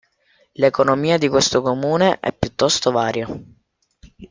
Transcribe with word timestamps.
L'economia 0.53 1.19
di 1.19 1.27
questo 1.27 1.61
comune 1.61 2.19
è 2.19 2.33
piuttosto 2.33 2.89
varia. 2.89 3.29